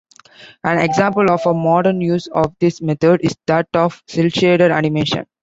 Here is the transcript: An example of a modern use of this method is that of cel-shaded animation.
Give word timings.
An 0.63 0.79
example 0.79 1.29
of 1.29 1.45
a 1.45 1.53
modern 1.53 2.01
use 2.01 2.25
of 2.25 2.55
this 2.59 2.81
method 2.81 3.21
is 3.23 3.37
that 3.45 3.67
of 3.75 4.01
cel-shaded 4.07 4.71
animation. 4.71 5.27